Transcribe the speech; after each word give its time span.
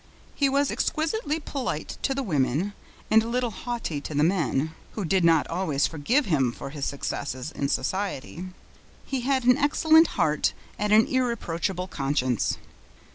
He 0.33 0.49
was 0.49 0.71
exquisitely 0.71 1.39
polite 1.39 1.99
to 2.01 2.15
the 2.15 2.23
women 2.23 2.73
and 3.11 3.21
a 3.21 3.27
little 3.29 3.51
haughty 3.51 4.01
to 4.01 4.15
the 4.15 4.23
men, 4.23 4.73
who 4.93 5.05
did 5.05 5.23
not 5.23 5.45
always 5.47 5.85
forgive 5.85 6.25
him 6.25 6.51
for 6.51 6.71
his 6.71 6.85
successes 6.85 7.51
in 7.51 7.69
society. 7.69 8.47
He 9.05 9.21
had 9.21 9.43
an 9.43 9.59
excellent 9.59 10.07
heart 10.17 10.53
and 10.79 10.91
an 10.91 11.05
irreproachable 11.05 11.87
conscience. 11.89 12.57